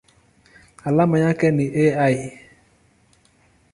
Alama 0.83 1.19
yake 1.19 1.51
ni 1.51 1.89
Al. 1.91 2.31